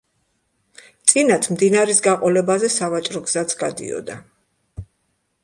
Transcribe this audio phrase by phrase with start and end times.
[1.11, 4.19] წინათ მდინარის გაყოლებაზე სავაჭრო გზაც გადიოდა.